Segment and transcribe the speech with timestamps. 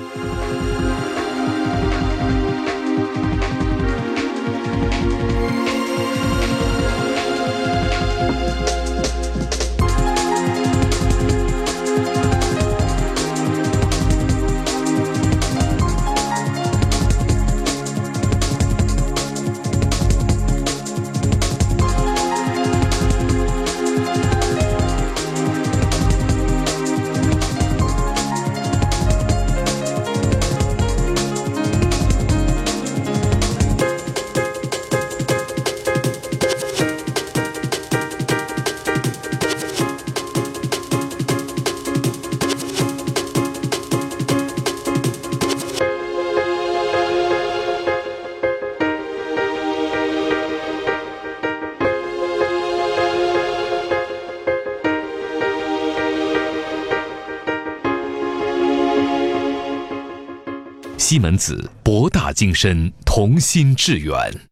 [0.00, 0.16] Thank
[8.80, 8.89] you.
[61.00, 64.49] 西门子博大精深，同心致远。